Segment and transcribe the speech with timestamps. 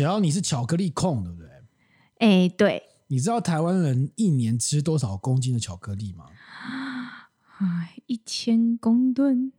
[0.00, 1.48] 小妖，你是巧克力控，对不对？
[2.20, 2.84] 哎，对。
[3.08, 6.24] 你知道台湾人一年吃多少公斤的巧克力吗？
[7.58, 9.52] 哎，一千公吨。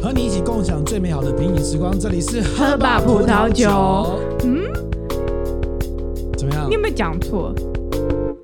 [0.00, 4.20] 和你一起共享最美好的品饮时光，这里是喝吧葡萄酒。
[4.44, 4.79] 嗯？
[6.70, 7.52] 你有没有讲错？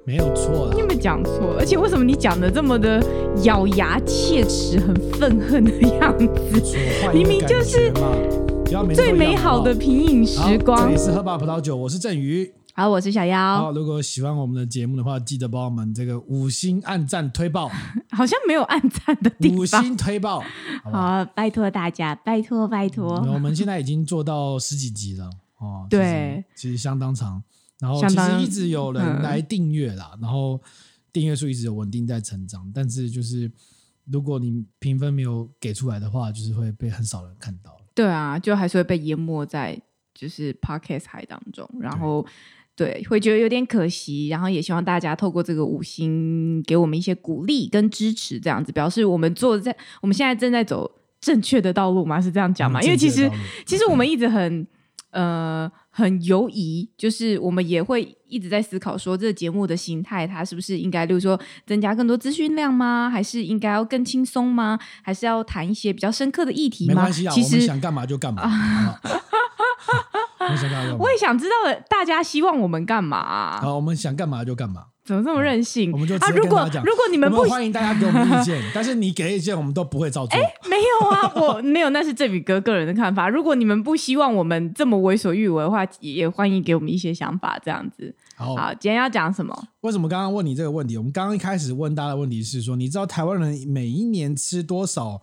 [0.05, 1.55] 没有错，啊你有没有讲错？
[1.61, 3.01] 而且为什么你讲的这么的
[3.45, 6.77] 咬牙切齿、很愤恨的样子？
[7.15, 7.93] 明明就是
[8.93, 10.89] 最美好的品饮时光。
[10.89, 13.59] 这里是喝吧葡萄酒，我是郑宇，好，我是小妖。
[13.59, 17.71] 好，如果喜欢我们的节目的话，记得帮我们这个五星按赞推爆。
[18.11, 19.57] 好像没有按赞的地方。
[19.57, 20.43] 五星推爆，
[20.83, 23.25] 好，好，拜托大家，拜托拜托。
[23.33, 25.31] 我们现在已经做到十几集了
[25.61, 27.41] 哦，对，其实相当长。
[27.79, 30.59] 然后其实一直有人来订阅啦，嗯、然后
[31.13, 33.51] 订阅数一直有稳定在成长，但是就是
[34.11, 37.77] 如果你评分没有给出来的话，就是会被很少人看到。
[37.95, 39.79] 对啊，就还是会被淹没在
[40.15, 42.25] 就是 Podcast 海当中，然后
[42.75, 52.19] 对，对会觉得有点可惜，然后也希望大家透过这个五星给我们一些鼓励跟支持，这样子表示我们做在我们现在正在走正确的道路嘛？
[52.21, 52.81] 是这样讲吗？
[52.81, 53.31] 因为其实
[53.67, 54.67] 其实我们一直很。
[55.17, 63.09] 呃，很犹疑，就是我们也会一直在思考，说这个节目的形态，它是不是应该，例如说增加更多资讯量吗？
[63.09, 64.79] 还是应该要更轻松吗？
[65.03, 66.95] 还是要谈一些比较深刻的议题吗？
[66.95, 68.43] 没关系啊，其实我们想干嘛就干嘛。
[70.99, 71.55] 我也想知道
[71.89, 73.59] 大家希望我们干嘛啊？
[73.63, 74.89] 好，我们想干嘛就干嘛。
[75.07, 75.93] 怎么这么任性？
[75.93, 80.37] 我们就直接跟他讲，如果你们不欢迎大家给我们意见， 但是你给意见，我们都不会照做。
[80.37, 83.29] 哎，没有啊，我 没有，那是郑宇哥个人的看法。
[83.29, 88.13] 如果你们不希望我们这么为所欲为的话，也欢迎给我们一些想法，这样子。
[88.35, 89.69] 好，今天要讲什么？
[89.83, 90.99] 为什么刚刚问你这个问题？
[90.99, 95.21] 我们刚刚一开始问大家的问题是说，你知道台湾人每一年吃多少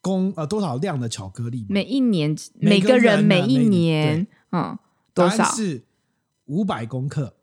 [0.00, 1.66] 公呃多少量的巧克力吗？
[1.70, 4.78] 每一年每个人每一年嗯
[5.12, 5.44] 多少？
[5.44, 5.82] 是
[6.46, 7.34] 五百公克。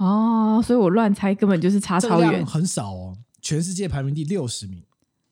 [0.00, 3.16] 哦，所以我乱猜，根本就是差超远，很少哦。
[3.42, 4.82] 全世界排名第六十名。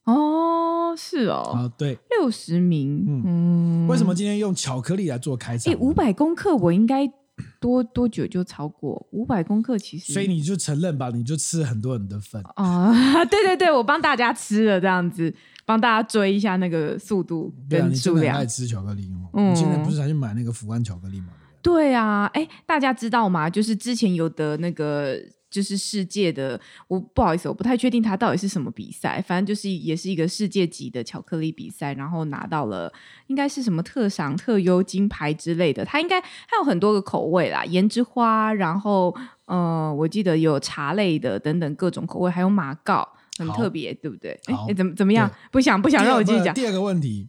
[0.04, 1.52] 哦，是哦。
[1.54, 3.02] 啊，对，六十名。
[3.24, 5.72] 嗯，为什么今天用巧克力来做开场？
[5.72, 7.10] 诶，五百公克，我应该
[7.58, 9.78] 多多久就超过五百公克？
[9.78, 13.24] 其实，所以你就承认吧，你就吃很多人的份 啊。
[13.24, 17.90] 对对对，我帮大家吃了，这样子帮大家追一下那个速度跟数量。
[17.90, 19.30] 你真的很爱吃巧克力哦。
[19.32, 21.28] 嗯，你现在不是还去买那个福安巧克力吗？
[21.68, 23.50] 对啊，哎，大家知道吗？
[23.50, 25.18] 就是之前有的那个，
[25.50, 26.58] 就是世界的，
[26.88, 32.90] 我不好意思，我不太确定它到底是什么比赛，反正就是也是一个世界级的巧克力比赛，然后拿到了
[33.26, 35.84] 应该是什么特赏、特优金牌之类的。
[35.84, 39.14] 它应该还有很多个口味啦，盐之花，然后
[39.46, 43.06] 嗯、呃，我记得有茶类的等等各种口味，还有马告，
[43.36, 44.38] 很特别，对不对？
[44.68, 45.30] 哎，怎么怎么样？
[45.52, 46.54] 不想不想让我继续讲。
[46.54, 47.28] 第二个问题，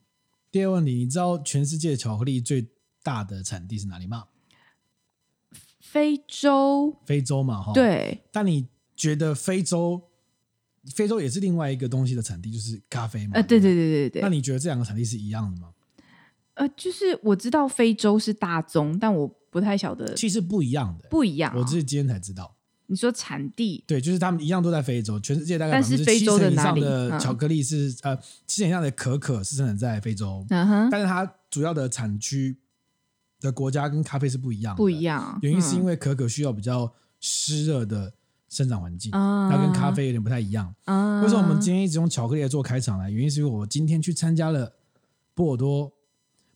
[0.51, 2.67] 第二个问题，你知道全世界巧克力最
[3.03, 4.25] 大的产地是哪里吗？
[5.79, 7.73] 非洲，非洲嘛，哈。
[7.73, 8.25] 对。
[8.31, 10.03] 但你觉得非洲，
[10.93, 13.31] 非洲也是另外一个东西的产地，就是咖啡嘛？
[13.33, 14.21] 呃，对对对对对。
[14.21, 15.69] 那你觉得这两个产地是一样的吗？
[16.53, 20.13] 呃，就是我知道非洲是大宗，但我不太晓得。
[20.13, 21.61] 其实不一样的，不一样哦。
[21.61, 22.55] 我是今天才知道。
[22.85, 23.83] 你说产地？
[23.87, 28.15] 对，就是他们一样都在非洲，全世界大概百分之七成以上的巧克力是呃，
[28.45, 30.45] 七成以上的可可是生产在非洲。
[30.49, 32.59] 但是它主要的产区。
[33.39, 35.37] 的国家跟咖啡是不一样的，不一样。
[35.41, 38.11] 原因是因为可可需要比较湿热的
[38.49, 40.73] 生长环境，它跟咖啡有点不太一样。
[41.21, 43.09] 为什么我们今天一直用巧克力来做开场呢？
[43.09, 44.71] 原因是因为我今天去参加了
[45.33, 45.91] 波尔多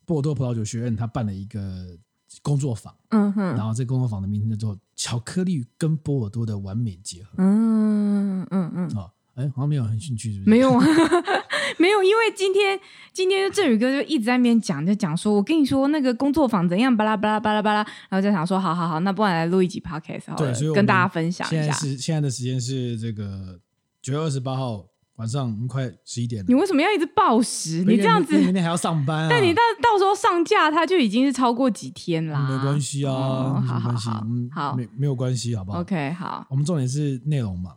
[0.06, 1.98] 波尔多葡萄酒学院，他办了一个
[2.42, 2.94] 工作坊。
[3.10, 7.30] 嗯哼，然后这个工作坊的名称叫做“巧克力跟波尔多的完美结合”。
[7.40, 8.98] 嗯嗯嗯。
[8.98, 10.50] 哦，哎，好像没有很兴趣，是不是？
[10.50, 10.84] 没有啊。
[11.80, 12.80] 没有，因为今天
[13.12, 21.58] 今天郑宇哥就一直在那边讲，就讲说，我跟你说那个工作坊怎样，巴拉巴拉巴拉巴拉，然后就想说，好好好，那不然来录一集 podcast 好了，对，所以跟大家分享一下。
[21.58, 23.60] 现在是现在的时间是这个
[24.02, 24.86] 九月二十八号
[25.18, 26.46] 晚上快十一点了。
[26.48, 27.84] 你为什么要一直暴食？
[27.86, 29.28] 你这样子，明天还要上班啊？
[29.32, 32.50] 但你到到时候上架，它就已经是超过几天啦。
[32.50, 37.76] 没关系啊，没关系，嗯，好，没没有关系，好不好？OK，好，我们重点是内容嘛。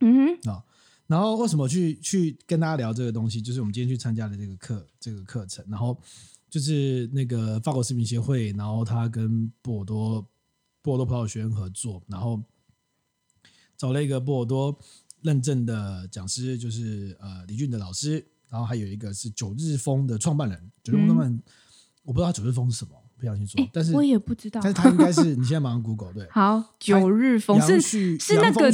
[0.00, 0.62] 嗯哼，啊。
[1.06, 3.40] 然后为什么去去跟大家聊这个东西？
[3.40, 5.64] 就是我们今天去参加的这个课，这个课程。
[5.68, 5.96] 然后
[6.50, 10.26] 就是那个法国食品协会，然后他跟波尔多
[10.82, 12.42] 波尔多葡萄学院合作，然后
[13.76, 14.78] 找了一个波尔多
[15.22, 18.26] 认证的讲师，就是呃李俊的老师。
[18.48, 21.42] 然后还有一个是九日风的创办人，九日风创办人，嗯、
[22.04, 26.26] 我不知道九日风是什么，不小心说，但是我也不知道，但是他应该是你现在马上 Google 对。
[26.30, 28.70] 好，九日风是是那个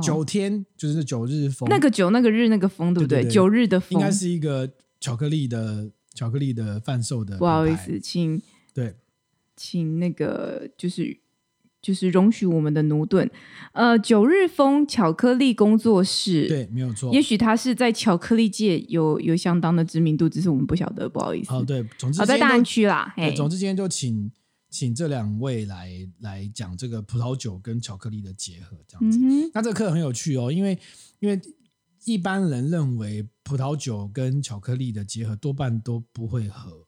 [0.00, 3.26] 九天，就是九日风，那个九那个日那个风对不对？
[3.28, 7.36] 九日的风应该是一个巧克力的巧克力的贩售的。
[7.38, 8.40] 不好意思，请
[8.72, 8.94] 对，
[9.56, 11.20] 请那个就是。
[11.82, 13.28] 就是容许我们的奴顿，
[13.72, 17.12] 呃，九日风巧克力工作室，对，没有错。
[17.12, 21.50] 也许他是在巧克力界有有相当的知名度，只是我们不晓得，不好意思。
[21.50, 23.12] 好，对，总之好在大安区啦。
[23.16, 24.30] 对，总之今天就请
[24.72, 29.18] 请这两位来来讲这个葡萄酒跟巧克力的结合，这样子。
[29.20, 30.76] 嗯、那这个课很有趣哦，因为
[31.20, 31.40] 因为
[32.04, 36.86] 一般人认为葡萄酒跟巧克力的结合多半都不会合。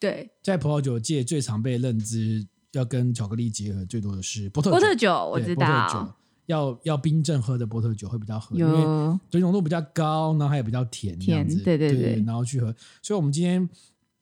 [0.00, 2.48] 对，在葡萄酒界最常被认知。
[2.72, 5.66] 要跟巧克力结合最多的是波特波特酒，我知道。
[5.66, 6.14] 波特酒
[6.44, 8.72] 要要冰镇喝的波特酒会比较合，因为
[9.30, 12.66] 酒精浓度比较高，然后还有比较甜，甜，对对对，对，然后去喝。
[13.02, 13.66] 所以，我们今天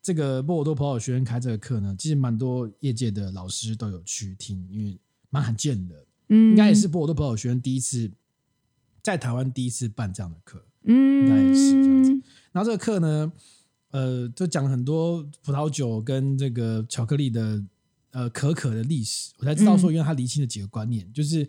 [0.06, 4.96] 这个波尔多葡萄酒学院开这个课呢，其实蛮多业界的老师都有去听，因为
[5.30, 8.08] 蛮罕见的，嗯，应该也是波尔多葡萄酒学院第一次
[9.02, 12.10] 在台湾第一次办这样的课，嗯，应该也是这样子。
[12.52, 13.32] 然后这个课呢，
[13.90, 17.64] 呃，就讲很多葡萄酒跟这个巧克力的。
[18.12, 21.46] 呃，可可的历史，我才知道说，因为他厘清了几个观念，嗯、就是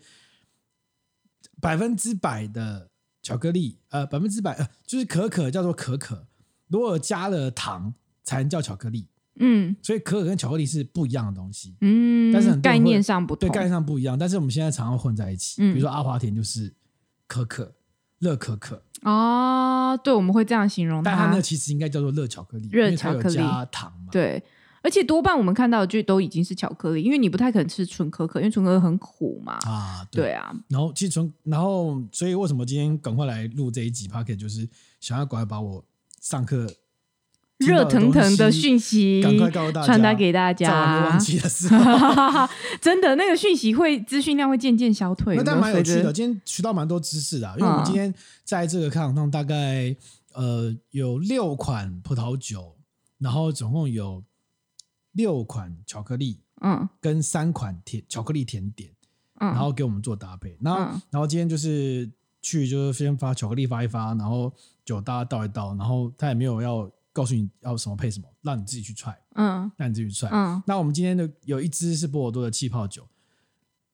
[1.62, 2.90] 百分之百的
[3.24, 6.28] 巧克力，呃，百分之百呃，就是可可叫做可可，
[6.68, 7.94] 如果加了糖
[8.28, 9.08] 才能叫巧克力，
[9.40, 16.74] 嗯，所以可可跟巧克力是不一样的东西，嗯，但是很概念上不同，对，概念上不一样，但是我们现在常常混在一起，嗯、比如说阿华田就是
[17.26, 17.74] 可可，
[18.20, 23.36] 热可可，哦，对，我们会这样形容它，但它那其实应该叫做热巧克力，热巧克力。
[23.36, 24.44] 加糖嘛，对。
[24.84, 29.58] 而且多半我们看到的就都已经是巧克力，因为你不太可能吃纯可可，因为纯可可很苦嘛。
[29.66, 30.56] 啊，对，对啊。
[30.70, 34.70] 然后其实纯，然后所以为什么今天赶快来录这一集 p o c k e t 就是
[35.02, 35.84] 想要赶快把我
[36.22, 36.66] 上课
[37.58, 41.10] 热腾腾的讯息赶快告诉大家，传达给大家。
[41.10, 41.68] 忘记的是，
[42.82, 45.36] 真的那个讯息会资讯量会渐渐消退。
[45.36, 48.14] 那但蛮有趣的，今天学到蛮多知识的，因为我们今天
[48.44, 49.96] 在这个课堂上大概
[50.34, 52.76] 呃有六款葡萄酒，
[53.20, 54.24] 然后总共有。
[55.14, 58.92] 六款巧克力，嗯，跟三款甜巧克力甜点，
[59.40, 60.56] 嗯，然后给我们做搭配。
[60.62, 62.08] 然后，嗯、然后今天就是
[62.40, 64.54] 去，就是先发巧克力发一发，然后
[64.86, 70.62] 酒大家倒一倒，然后他也没有要告诉你要什么配什么，让你自己去踹，嗯，让你自己去踹，嗯。
[70.68, 73.08] 那我们今天的有一支是波尔多的气泡酒，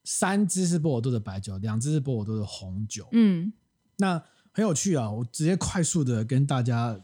[0.03, 3.53] 三支是波尔多的白酒，两支是波尔多的红酒，嗯。
[3.97, 4.21] 那
[4.51, 6.99] 很有趣啊，我直接快速的跟大家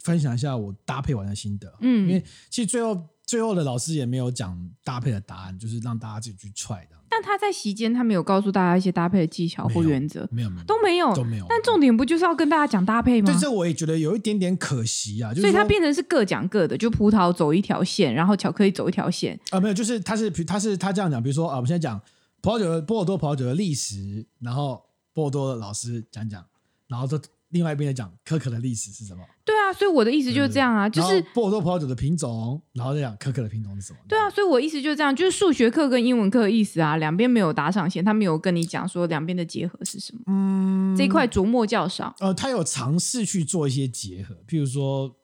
[0.00, 3.08] 分享一下我搭配完的心得，嗯，因为其实最后。
[3.28, 6.96] 最后的老师也没有讲搭配的答案，就是让大家自己去踹的。
[7.08, 11.46] 但他在席间，他没有告诉大家一些搭配的技巧或原则，没有，没有，都没有，都没有。
[11.48, 13.32] 但重点不就是要跟大家讲搭配吗？
[13.32, 15.30] 对，这我也觉得有一点点可惜啊。
[15.30, 19.60] 就是、所以它变成是各讲各的，就葡萄走一条线，然后巧克力走一条线啊、呃。
[19.60, 22.00] 没有，就是他是他是他这样讲，比如说啊，我们现在讲
[22.40, 24.82] 葡萄酒的波尔多葡萄酒的历史，然后
[25.12, 26.44] 波尔多的老师讲讲，
[26.88, 27.20] 然后这。
[27.50, 29.22] 另外一边在讲，可可的历史是什么？
[29.44, 33.98] 对啊，所以我的意思就是这样啊，对对对，就是波尔多葡萄酒的品种，然后再讲可可的品种是什么？
[34.06, 40.20] 对啊，所以我意思就是这样，就是数学课跟英文课的意思啊，两边没有搭上线，他没有跟你讲说两边的结合是什么。
[40.26, 42.14] 嗯，这一块琢磨较少。
[42.20, 45.16] 呃，他有尝试去做一些结合，譬如说，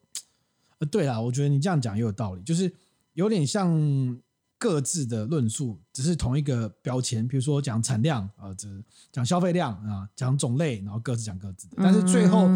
[0.79, 2.73] 呃，对啦，我觉得你这样讲也有道理，就是
[3.12, 4.19] 有点像。
[4.65, 8.67] 各自的论述只是同一个标签，比如说讲产量啊，这
[9.13, 11.77] 讲消费量啊，讲种类，然后各自讲各自的。
[11.77, 12.49] 但是最后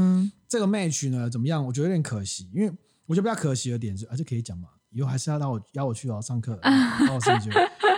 [0.48, 1.62] 这个 match 呢，怎么样？
[1.62, 2.72] 我觉得有点可惜，因为
[3.04, 7.50] 我觉得比较可惜的点是，而、啊、且可以讲嘛，以后还是要让我邀我去哦上课， 然后上去。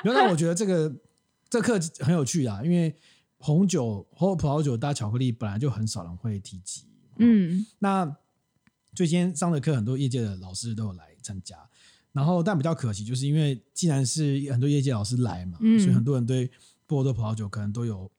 [0.03, 0.93] 原来我觉得这个
[1.49, 2.93] 这个课很有趣啊，因为
[3.39, 6.83] 红酒或葡萄酒搭巧克力本来就很少人会提及。
[7.19, 8.17] 嗯，那
[8.93, 11.57] 最近上的课，很多业界的老师都有来参加。
[12.13, 16.51] 然后，但比较可惜，就是因为既然是很多业界老师来嘛，嗯、所以很多人对
[16.87, 18.11] 波尔多葡萄酒可能都有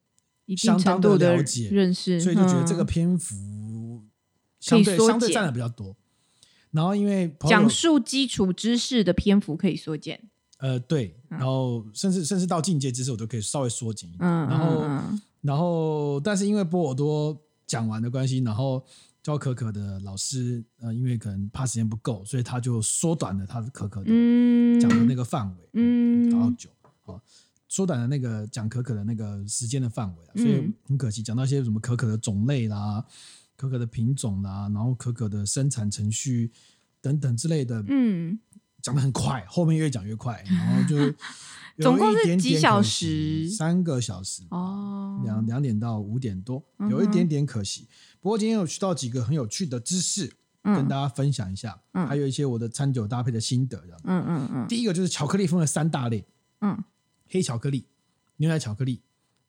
[0.55, 4.05] 相当的了解、认识，所以就觉得这个篇幅
[4.61, 5.93] 相对相对占的比较多。
[6.71, 10.21] 然后，因为讲述基础知识的篇幅可以缩减，
[10.59, 14.23] 呃，对，然后甚至甚至到进阶知识，我都可以稍微缩减一点。
[14.23, 18.81] 嗯、然后，嗯、然后，但是因为波尔多讲完的关系，然后。
[19.23, 24.09] 教可可的老师，呃，因为可能怕时间不够，所以他就缩短了他的可可的
[24.79, 26.69] 讲的那个范围，嗯，然后九，
[27.03, 27.21] 好，
[27.67, 33.05] 缩短了那个讲可可的那个时间的范围，所以很可惜，讲到一些什么可可的种类啦，
[33.55, 36.51] 可可的品种啦，然后可可的生产程序
[36.99, 38.39] 等等之类的，嗯，
[38.81, 41.13] 讲得很快，后面越讲越快， 然后就
[41.81, 43.49] 总共是几小时？
[43.49, 47.87] 三个小时哦，两两点到五点多，有一点点可惜。
[48.19, 50.31] 不过今天有学到几个很有趣的知识，
[50.63, 53.99] 嗯、跟大家分享一下，嗯、还有一些我的餐酒搭配的心得这样。
[54.03, 54.67] 嗯嗯嗯。
[54.67, 56.25] 第一个就是巧克力分了三大类，
[56.59, 56.83] 嗯，
[57.29, 57.87] 黑巧克力、
[58.37, 59.01] 牛奶巧克力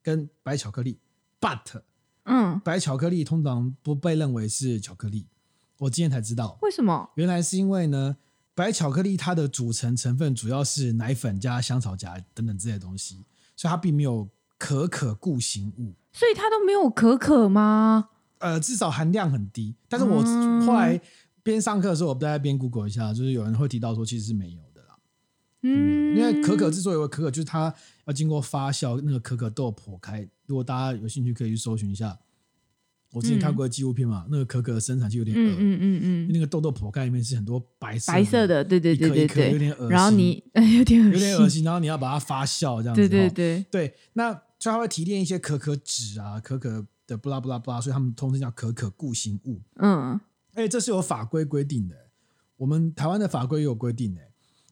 [0.02, 0.98] 跟白巧克力。
[1.40, 1.82] But，
[2.22, 5.26] 嗯，白巧克力通常不被认为是巧克力，
[5.78, 6.56] 我今天才知道。
[6.62, 7.10] 为什么？
[7.16, 8.16] 原来是因为呢，
[8.54, 13.24] 白巧克力它的组成成分主要是奶粉加香草荚等等这些东西，
[13.56, 14.28] 所以它并没有
[14.58, 15.94] 可可固形物。
[16.12, 18.10] 所以它都没有可可吗？
[18.38, 19.74] 呃，至少含量很低。
[19.88, 20.22] 但是我
[20.66, 21.00] 后来
[21.42, 24.96] 边上课的时候，我在边 Google 一下，就是有人会提到说，其实是没有的啦。
[25.62, 30.28] 嗯，因为可可之所以为可可，就是它要经过发酵，那个可可豆破开。
[30.46, 32.18] 如果大家有兴趣，可以去搜寻一下。
[33.12, 39.88] 我之前看过纪录片嘛，嗯、那个可可的生产就有点恶嗯嗯嗯嗯，那个豆豆破开里面是很多白色白色的，对对对对对，有点恶心。
[39.88, 40.42] 然后你
[40.78, 43.08] 有点有点恶心，然后你要把它发酵这样子。
[43.08, 46.86] 对对对对，那所以它会提炼一些可可脂啊，可可。
[47.04, 49.60] 的不拉不拉不拉，所以他们通称叫可可固形物。
[49.80, 50.18] 嗯，
[50.54, 51.96] 哎，这是有法规规定的。
[52.56, 54.20] 我们台湾的法规也有规定的，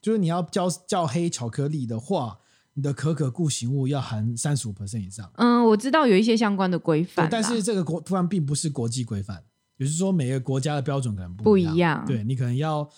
[0.00, 2.38] 就是你要叫叫黑巧克力的话，
[2.80, 5.30] 你的可可固形物要含三十五 percent 以上。
[5.34, 9.44] 嗯，我知道有一些相关的规范，但是这个国规范并不是国际规范，
[9.76, 11.72] 也就是说每个国家的标准可能不一样。
[11.72, 12.88] 不一样对，你可能要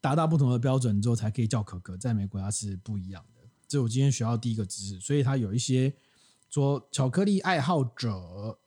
[0.00, 3.48] 达到不同的标准之后才可以叫可可，在每个国家是不一样的。
[3.68, 5.94] 这是我今天学到第一个知识，所以它有一些
[6.50, 8.58] 说巧克力爱好者。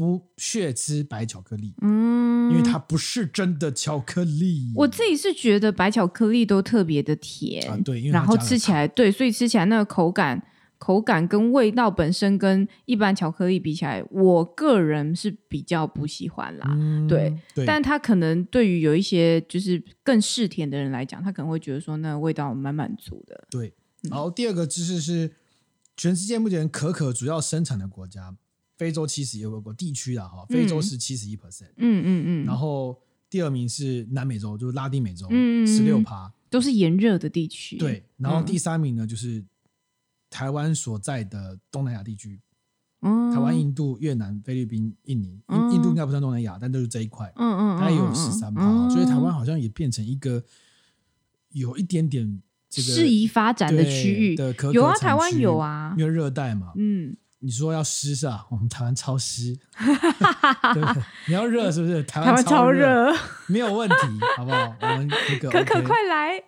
[0.00, 4.72] 不血吃白巧克力，嗯，因为它不是真的巧克力。
[4.74, 10.42] 我自己是觉得白巧克力都特别的甜，啊、对，然后吃起来对，所以吃起来那个口感、
[10.78, 16.66] 口感跟味道本身跟一般巧克力比起来，我个人是比较不喜欢啦。
[16.70, 23.46] 嗯、对，对，但它可能对于有一些就是更嗜甜的人来讲，他可能会觉得说那个味道蛮满足的。
[23.50, 23.74] 对，
[24.08, 25.30] 然后第二个知识是，
[25.94, 28.34] 全世界目前可可主要生产的国家。
[28.80, 35.28] 非洲七十一个地区的哈，非洲是七十一 percent，嗯嗯嗯，然后第二名是南美洲，就是拉丁美洲，
[35.66, 37.76] 十六趴，都是炎热的地区。
[37.76, 39.44] 对，然后第三名呢，就是
[40.30, 42.40] 台湾所在的东南亚地区，
[43.02, 50.42] 嗯，台湾、印度、越南、菲律宾、印尼，印印度应该不算东南亚，但都是这一块，嗯嗯，它也有十三趴，所以台湾好像也变成一个
[51.50, 54.34] 有一点点这个适宜发展的区域。
[54.36, 57.14] 的可可，有啊，台湾有啊，因为热带嘛，嗯。
[57.42, 58.46] 你说要湿是吧？
[58.50, 59.58] 我们台湾超湿，
[60.74, 61.02] 对不对？
[61.28, 62.02] 你要热是不是？
[62.04, 63.12] 台湾超热，
[63.48, 63.96] 没有问题，
[64.36, 64.76] 好不好？
[64.80, 66.42] 我们那个可可快来。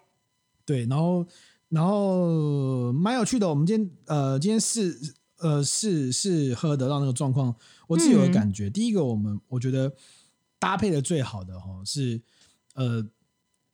[0.66, 1.26] 对，然后
[1.70, 3.48] 然后蛮有趣的。
[3.48, 7.54] 我们今天呃，今天是呃是是喝得到那个状况，
[7.86, 8.68] 我自己有个感觉。
[8.68, 9.92] 第一个，我们我觉得
[10.58, 12.20] 搭配的最好的哈是
[12.74, 13.04] 呃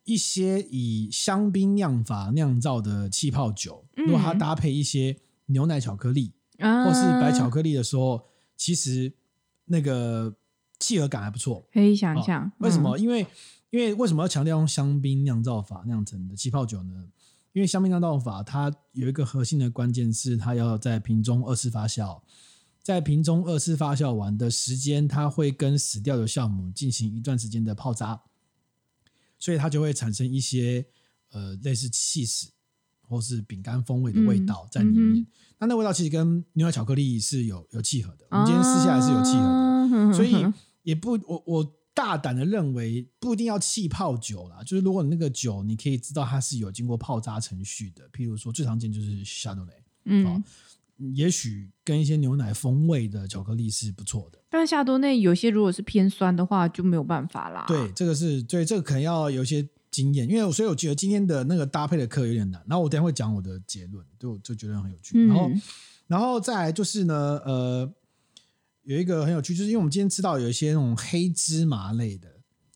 [0.04, 6.32] 一些以香槟酿法酿造的气泡酒，如果它搭配一些牛奶巧克力。
[6.58, 8.22] 或是白巧克力的时候，啊、
[8.56, 9.12] 其实
[9.66, 10.34] 那个
[10.78, 11.66] 契合感还不错。
[11.72, 12.96] 可以想象、哦、为什么？
[12.98, 13.26] 嗯、因为
[13.70, 17.08] 因为为什么要强调用香槟酿造法酿成的气泡酒呢？
[17.52, 22.20] 因为香槟酿造法它有一个核心的关键是它要在瓶中二次发酵，
[22.82, 28.22] 在瓶中二次发酵完的时间，它会跟死掉的酵母进行一段时间的泡渣，
[29.38, 30.86] 所以它就会产生一些
[31.30, 32.50] 呃类似起司
[33.08, 34.98] 或是饼干风味的味道在里面。
[34.98, 35.26] 嗯嗯
[35.60, 40.46] 那那味道其实跟牛奶巧克力是有有契合的，我们今天试下来是有契合的，啊、所以
[40.84, 49.72] 也不我我大胆的认为不一定要气泡酒啦，就是如果你那个酒你可以知道它是有经过泡渣程序的，譬如说最常见就是夏多内，
[50.04, 50.42] 嗯、哦，
[51.12, 54.38] 也许跟一些牛奶风味的巧克力是不错的。
[54.48, 57.64] 但是夏多内有些如果是偏酸的话就没有办法啦。
[57.66, 59.68] 对，这个是对这个可能要有一些。
[59.98, 65.26] 经验，因为所以我觉得今天的那个搭配的课有点难，然后我等下会讲我的结论，就就觉得很有趣。
[65.26, 65.50] 然后，
[66.06, 67.14] 然后再来就是呢，
[67.44, 67.92] 呃，
[68.84, 72.28] 有一个很有趣，就是因为我们今天吃到有一些那种黑芝麻类的，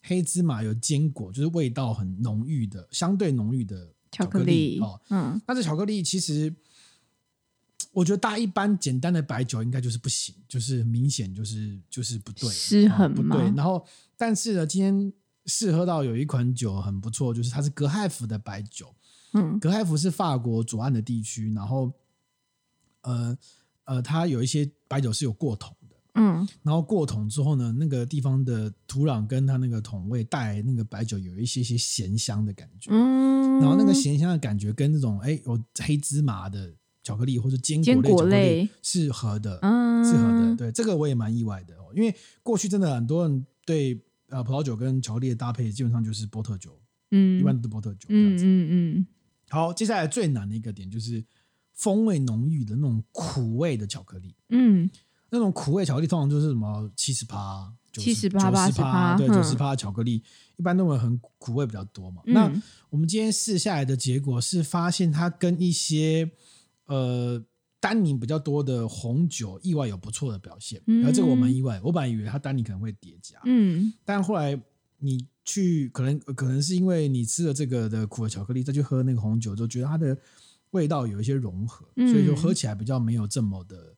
[0.02, 5.00] 黑芝麻有坚果，就是味道很浓郁的，相对浓郁的巧克力，哦。
[5.10, 6.52] 嗯，那这巧克力其实
[7.92, 13.54] 我觉得搭一般简单的白酒应该就是不行，就是明显就是就是不对，失衡嘛，不对。
[13.54, 13.86] 然后，
[14.16, 15.12] 但是呢，今天。
[15.46, 18.94] 试喝到有一款酒很不错，就是它是格海福的白酒。
[19.32, 21.90] 嗯，格海福是法国左岸的地区，然后
[23.00, 23.36] 呃
[23.84, 25.96] 呃，它有一些白酒是有过桶的。
[26.14, 32.90] 嗯，然后过桶之后呢，那个地方的土壤跟它那个桶味带来那个白酒有一些些咸香的感觉。
[32.92, 36.70] 嗯，然后那个咸香的感觉跟那种哎有黑芝麻的
[37.02, 40.56] 巧克力或者坚果类巧克力是合的，嗯，是合的。
[40.56, 44.00] 对，这个我也蛮意外的哦，因为过去真的很多人对。
[44.32, 48.96] 啊，葡萄酒跟巧克力的搭配基本上就是波特酒，嗯，一般都是波特酒这样子，嗯嗯。
[48.96, 49.06] 嗯。
[49.48, 51.22] 好，接下来最难的一个点就是
[51.74, 54.90] 风味浓郁的那种苦味的巧克力，嗯，
[55.28, 60.24] 那种苦味巧克力通常就是什么七十趴，七十八八十趴，对，九十趴巧克力，嗯、
[60.56, 62.22] 一般都会很苦味比较多嘛。
[62.24, 62.50] 嗯、那
[62.88, 66.30] 我们今天试下来的结果是发现它跟一些
[66.86, 67.44] 呃
[67.82, 74.56] 单宁比较多的红酒意外有不错的表现，嗯、而这个我蛮意外，我本来以为它单宁可能会叠加，嗯，但后来
[74.98, 80.16] 你去可能可能是因为你吃了这个的苦的巧克力，再去喝那个红酒，就觉得它的
[80.70, 83.96] 味道有一些融合，嗯、所以就喝起来比较没有这么的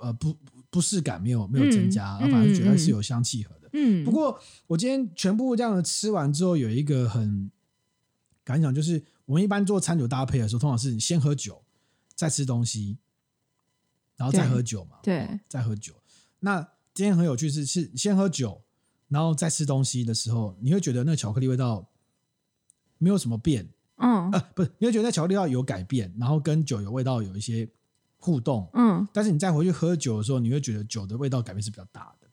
[0.00, 0.36] 呃不。
[0.70, 3.68] 不适感没有没有增加，嗯、反而觉得是有相契合的。
[3.74, 7.50] 嗯，不过我今天全部这样的吃完之后，有一个很
[8.42, 11.60] 感想，就是我们一般做餐酒搭配的时候，通常是你先喝酒，
[12.14, 12.98] 再吃东西，
[14.16, 14.98] 然后再喝酒嘛。
[15.02, 15.94] 对，哦、再喝酒。
[16.40, 16.60] 那
[16.94, 18.62] 今天很有趣是，是先喝酒，
[19.08, 21.88] 然后再吃东西的时候，你会觉得那个巧克力味道
[22.98, 23.68] 没有什么变。
[23.96, 27.68] 嗯，呃，不是，你会觉得那巧克力味道有改变，然后跟酒有味道有一些。
[28.24, 32.28] 互动，嗯，但是你再回去喝酒的时候，你会觉得酒的味道改变是比较大的。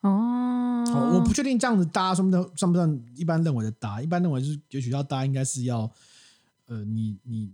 [0.00, 4.02] 哦，我不确定这样子搭算不算算不算一般认为的搭？
[4.02, 5.88] 一般认为就是也许要搭，应该是要，
[6.66, 7.52] 呃，你你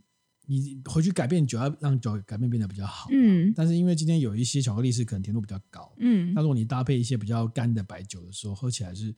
[0.49, 3.09] 你回去改变酒，要让酒改变变得比较好。
[3.13, 9.15] 嗯，但是因为今天有一些巧克力是可能甜度比较高，嗯，那如果你搭配一些比较干的白酒的时候，喝起来是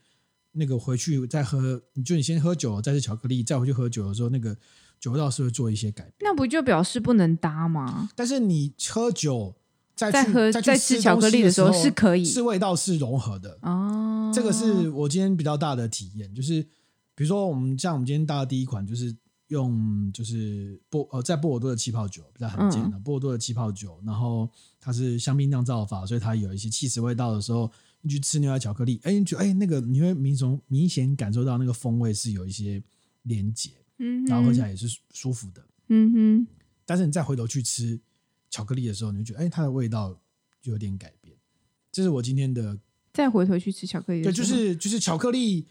[0.52, 4.56] 那个回去再喝，你就你先喝酒，再吃巧克力，再回去喝酒的时候，那个。
[5.00, 8.10] 酒味道是会做一些改变，那不就表示不能搭吗？
[8.14, 9.56] 但是你喝酒
[9.96, 14.30] 再再喝再吃巧克力的时候是可以，是味道是融合的哦。
[14.34, 16.62] 这个是我今天比较大的体验，就是
[17.14, 19.16] 比如说我们像我们今天搭的第一款就是
[19.50, 32.82] 用就是波呃在波尔多的气泡酒比较罕见的、嗯、波尔多的气泡酒，然后它是香槟酿造法，所以它有一些起司味道的时候，你去吃牛奶巧克力，哎，你觉得哎那个你会明从明显感受到那个风味是有一些
[33.22, 33.70] 连结。
[34.02, 36.46] 嗯然后喝起来也是舒服的，嗯哼。
[36.86, 38.00] 但是你再回头去吃
[38.48, 40.18] 巧克力的时候，你就觉得，哎，它的味道
[40.62, 41.36] 就有点改变。
[41.92, 42.78] 这是我今天的。
[43.12, 45.66] 再回头去吃巧克力对，就是就是巧克力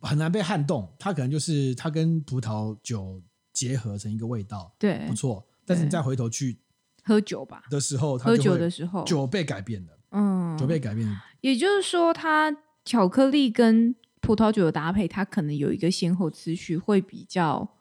[0.00, 5.46] 很难被撼动，它可能就是它跟葡萄酒结合成一个味道，对，不错。
[5.64, 6.58] 但是你再回头去
[7.04, 7.62] 喝酒吧。
[7.70, 11.16] 的时候，喝酒的时候，酒被改变了，嗯，酒被改变了。
[11.40, 17.76] 也就是说，它巧克力跟葡萄酒的搭配，它可能有一个先后次序，会比较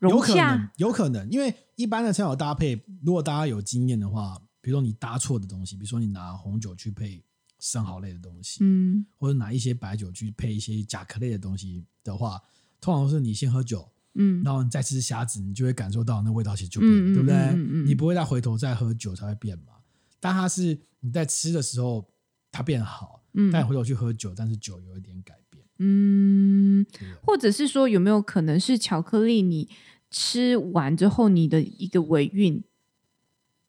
[0.00, 7.24] 有可能，有可能，因为一般的餐酒搭配，如果大家有经验的话，比如说你搭错的东西，比如说你拿红酒去配
[7.64, 12.38] 生蚝类的东西，嗯，或者拿一些白酒去配一些甲壳类的东西的话，
[12.78, 17.36] 通常是你先喝酒，嗯，然后你再吃虾子，你就会感受到那味道其实就变了，嗯、对不对？
[17.36, 19.72] 嗯嗯、你不会再回头再喝酒才会变嘛？
[20.20, 22.06] 但它是你在吃的时候
[22.50, 23.22] 它变好。
[23.36, 25.64] 嗯，但回头去喝酒，但是酒有一点改变。
[25.78, 26.86] 嗯，
[27.20, 29.42] 或者是说有没有可能是巧克力？
[29.42, 29.68] 你
[30.08, 32.62] 吃完之后，你的一个尾韵，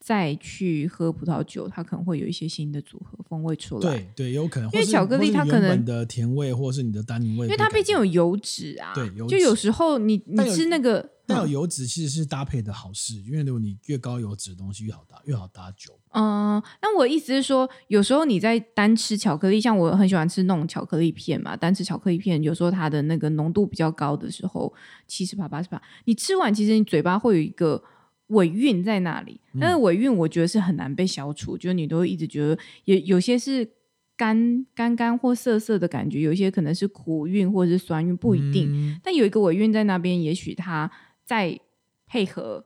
[0.06, 3.92] 再去喝葡萄酒，它可能会有一些新的组合风味出来。
[3.92, 4.70] 对对，有可能。
[4.72, 8.94] 因为巧克力它可能的甜味，或是你的单宁味，因为它毕竟有油脂啊。
[8.94, 11.10] 对，油脂就有时候你你吃那个。
[11.28, 15.98] 但有油脂其实是搭配的好事，因为如果你越高油脂的东西越好搭，越好搭酒。
[16.14, 24.72] 嗯，那我意思是说，有时候你在单吃巧克力，像我很喜欢吃那种巧克力片嘛，单吃巧克力片，有时候它的那个浓度比较高的时候，
[25.08, 27.84] 七十八八十八，你吃完其实你嘴巴会有一个
[28.28, 33.68] 尾韵在那里，但是尾韵我觉得是很难被消除，嗯、就是你都会一直觉得有有些是
[34.16, 40.92] 干干干或涩涩的感觉，有一些可能是苦韵或者是酸韵，不一定，嗯、但有一个尾韵在那边，也许它。
[41.28, 41.60] 在
[42.06, 42.64] 配合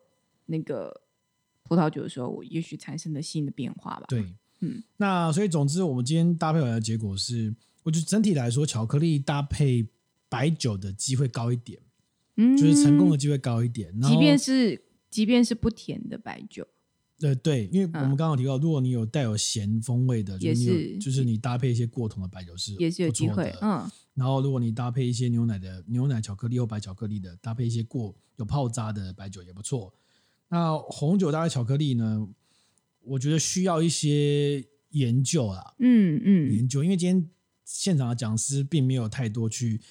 [0.48, 1.04] 那个
[1.64, 4.04] 葡萄酒的时候，我也许产生了新的变化吧。
[4.10, 9.88] 对，嗯，那所以总之，我们今天搭配完的结果是，我觉得整体来说，巧克力搭配
[10.28, 11.80] 白酒的机会高一点，
[12.36, 13.98] 嗯，就是成功的机会高一点。
[14.02, 16.68] 即便是即便是不甜的白酒。
[17.20, 23.86] 对对，因为我们刚刚提到，如果你有带有咸风味的，也是就是你搭配一些过桶的白酒是也是有机会，嗯。
[24.14, 29.94] 然后如果你搭配一些牛奶的牛奶巧克力或白巧克力的，搭配一些过有泡渣的白酒也不错。
[30.48, 32.28] 那红酒搭配巧克力呢？
[33.02, 37.30] 我觉得需要一些研究啦，嗯嗯，研究，因为今天
[37.66, 39.82] 现场的讲师并没有太多去。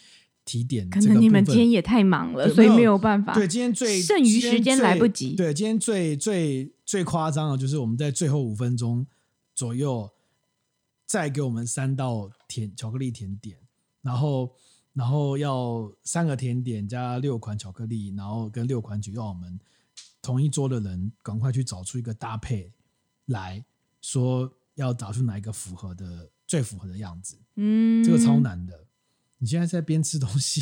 [0.48, 3.34] 提点，可能你们今天也太忙了，所以没有办法。
[3.34, 5.36] 对，今天最剩余时间来不及。
[5.36, 9.06] 对，今天最最最夸张的，就是我们在最后五分钟
[9.54, 10.10] 左右，
[11.04, 13.58] 再给我们三道甜巧克力甜点，
[14.00, 14.50] 然后
[14.94, 19.60] 然后要三个甜点加六款巧克力，然后跟六款酒，要我们
[20.22, 22.72] 同一桌的人赶快去找出一个搭配
[23.26, 23.62] 来
[24.00, 27.36] 说，要找出哪一个符合的最符合的样子。
[27.56, 28.87] 嗯，这个超难的。
[29.38, 30.60] 你现在在边吃东西，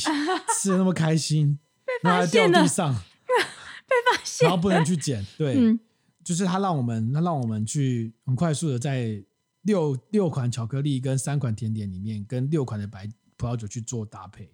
[0.59, 5.79] 吃的那么开心， 被发现了，掉地上，被发现，然后不能去捡，对，嗯、
[6.23, 9.23] 就是他让我们，他让我们去很快速的在
[9.63, 14.51] 六六款巧克力跟三款甜点里面，跟六款的白葡萄酒去做搭配，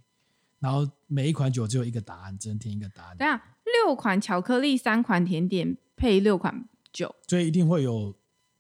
[0.59, 3.17] 然后每一款酒只有一个答案，只能填一个答案。
[3.17, 3.43] 对啊，
[3.85, 8.17] 六款巧克力，三款甜点配六款酒，所以一定会有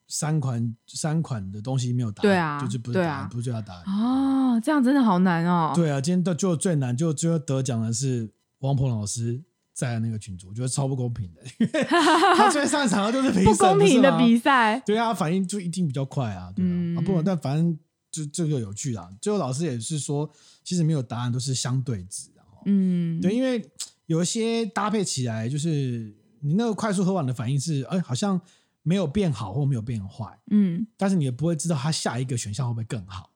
[0.08, 4.21] 三款三款的东西没有答案，对啊，就是不是答案，啊、不是最佳答案哦，
[4.60, 5.72] 这样真的好难哦。
[5.74, 9.42] 对啊，今天的就最难，就最后得奖的是王鹏老师。
[9.74, 11.42] 在那个群组，我觉得超不公平的。
[12.36, 14.78] 他最擅长的就是评审，不公平的比赛。
[14.84, 16.68] 对啊，反应就一定比较快啊，对啊。
[16.68, 17.76] 嗯、啊不，但反正
[18.10, 19.08] 就这个有趣啊。
[19.18, 20.30] 最后老师也是说，
[20.62, 22.28] 其实没有答案，都是相对值。
[22.66, 23.66] 嗯，对，因为
[24.06, 28.38] 有一些搭配起来，就是你那个快速喝完的反应是，哎，好像
[28.82, 30.38] 没有变好或没有变坏。
[30.50, 33.30] 嗯，但是你也不会知道它下一个选项会不会更好。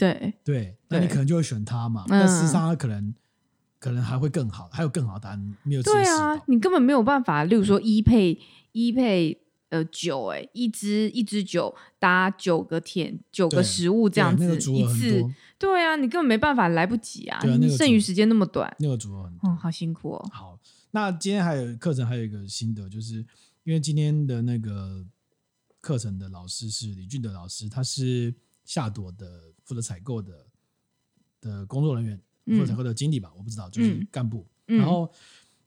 [0.00, 2.04] 对对，那你可能就会选它嘛。
[2.08, 3.14] 但事实上，它可能。
[3.80, 5.82] 可能还会更好，还有更好的答案没有？
[5.82, 7.44] 对啊，你根本没有办法。
[7.44, 8.38] 例如说一配
[8.72, 15.24] 一配呃酒，哎，一支一支酒搭九个甜九个食物这样子、那個、一次，
[15.58, 17.40] 对啊，你根本没办法，来不及啊！
[17.42, 20.28] 那个、剩余时间那么短，那个组合很多，哦，好辛苦哦。
[20.30, 20.58] 好，
[20.90, 23.24] 那今天还有课程还有一个心得，就是
[23.64, 25.06] 因为今天的那个
[25.80, 28.34] 课程的老师是李俊德老师，他是
[28.70, 30.46] 夏朵的负责采购的
[31.40, 32.20] 的工作人员。
[32.46, 34.44] 负责采购的经理吧，我不知道，就是干部。
[34.66, 35.12] 嗯、然后，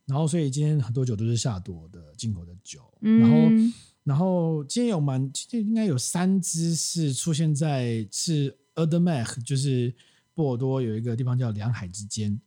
[0.05, 2.81] 然后，所以今天很多酒都是夏朵的进口的酒。
[3.01, 3.37] 嗯、然后，
[4.03, 9.95] 然后今天有蛮，今天应该有三支是出现在是 Aude Mac，就是
[10.33, 12.41] 波尔多有一个地方叫两海之间，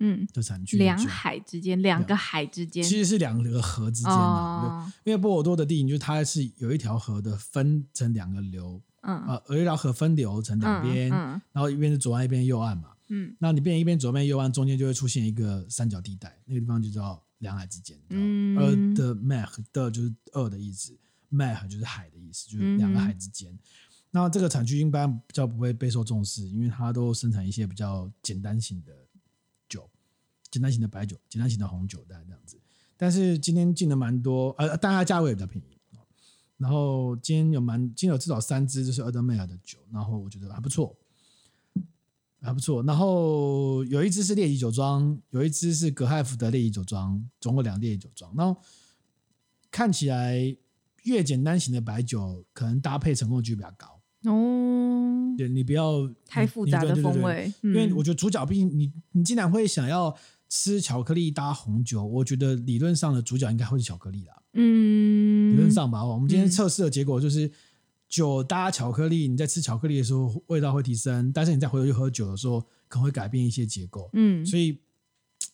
[0.00, 0.78] 嗯，的产区。
[0.78, 4.92] 两海之间，两个海之间，其实是两个河之间嘛、哦。
[5.04, 12.90] 因为波尔多的地形就是它是有一条河的分成两个流，嗯，呃，有一条河分流成两边，嗯嗯、然后一边是左岸，一边右岸嘛。
[13.08, 17.96] 嗯，那你变一边左边右岸，中间就会出现一个三角地带，那个地方就叫两海之间。
[18.10, 20.92] 嗯，Eau de Mer 的就是二的意思
[21.30, 23.52] ，Mer 就是海的意思，就是两个海之间。
[23.52, 23.58] 嗯、
[24.10, 28.92] 那这个产区一般比较不会备受重视，因为它都生产一些比较简单型的
[29.68, 29.88] 酒，
[30.50, 32.58] 简单型的白酒，简单型的红酒，大概这样子。
[32.96, 35.75] 但是今天进了蛮多，呃，但它价位也比较便宜。
[36.58, 40.96] 然后今天有蛮，今天有至少三支就是 Eau de Mer 的酒，然后我觉得还不错。
[42.42, 48.32] 还不错，然后有一支是列级酒庄，有一支是格海福的列级酒庄，总共两列级酒庄。
[48.36, 48.60] 然后
[49.68, 50.56] 看起来
[51.04, 55.34] 越简单型的白酒，可能搭配成功率比较高哦。
[55.36, 60.16] 对，你不要太复杂的风味，因为我觉得主角毕竟你你竟然会想要
[60.48, 64.42] 吃巧克力搭红酒，我觉得理论上的主角应该会是巧克力啦。
[64.52, 65.15] 嗯，理
[65.66, 66.04] 论上吧。
[66.04, 67.50] 我们今天测试的结果就是。
[68.08, 74.08] 酒搭巧克力，你在吃巧克力的时候味道会提升，但是你再回头去喝酒的时候，可能会改变一些结构。
[74.12, 74.78] 嗯，所以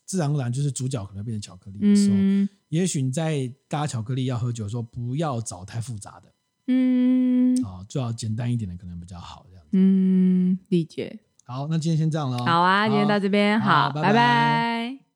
[0.05, 6.31] 自然而然就是主角可能变成巧克力的时候，嗯、也许你在搭巧克力要喝酒的时候，不要找太复杂的。
[6.67, 9.71] 嗯，啊，最好简单一点的可能比较好，这样子。
[9.73, 11.21] 嗯，理解。
[11.47, 12.37] 好，那今天先这样了。
[12.45, 14.09] 好啊，今天到这边，好，好，拜拜。
[14.09, 15.12] 拜拜。